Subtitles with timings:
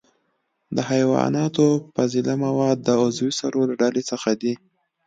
[0.75, 1.65] د حیواناتو
[1.95, 4.53] فضله مواد د عضوي سرو له ډلې څخه دي.